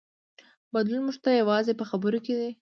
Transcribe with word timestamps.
بدلون 0.73 1.01
موږ 1.05 1.17
ته 1.23 1.29
یوازې 1.41 1.73
په 1.79 1.85
خبرو 1.89 2.19
کې 2.25 2.33
دی. 2.39 2.49